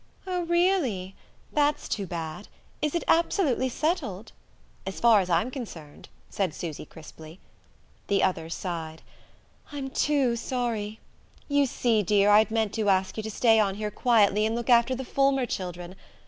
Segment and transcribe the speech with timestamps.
[0.25, 1.13] "Oh, really?
[1.51, 2.47] That's too bad.
[2.81, 4.31] Is it absolutely settled?"
[4.87, 7.39] "As far as I'm concerned," said Susy crisply.
[8.07, 9.03] The other sighed.
[9.71, 10.99] "I'm too sorry.
[11.47, 14.71] You see, dear, I'd meant to ask you to stay on here quietly and look
[14.71, 15.93] after the Fulmer children.